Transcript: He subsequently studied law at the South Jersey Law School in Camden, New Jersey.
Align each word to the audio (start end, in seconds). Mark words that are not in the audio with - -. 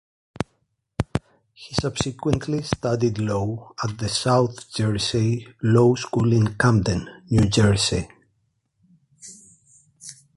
He 1.53 1.75
subsequently 1.75 2.63
studied 2.63 3.19
law 3.19 3.71
at 3.83 3.99
the 3.99 4.09
South 4.09 4.67
Jersey 4.73 5.47
Law 5.61 5.93
School 5.93 6.33
in 6.33 6.55
Camden, 6.55 7.07
New 7.29 7.47
Jersey. 7.47 8.07